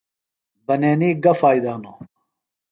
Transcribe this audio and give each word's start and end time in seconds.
بنینی 0.65 1.09
گہ 1.23 1.33
فائدہ 1.39 1.71
ہِنوۡ؟ 1.73 1.97